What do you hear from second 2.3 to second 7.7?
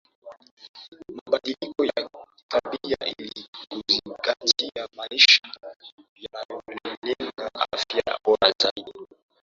tabia ili kuzingatia maisha yanayolenga